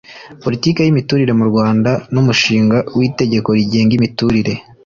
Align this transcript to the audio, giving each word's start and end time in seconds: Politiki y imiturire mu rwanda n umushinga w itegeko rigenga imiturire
Politiki 0.43 0.79
y 0.81 0.91
imiturire 0.91 1.33
mu 1.39 1.45
rwanda 1.49 1.91
n 2.13 2.15
umushinga 2.21 2.77
w 2.97 2.99
itegeko 3.09 3.49
rigenga 3.57 3.93
imiturire 3.97 4.53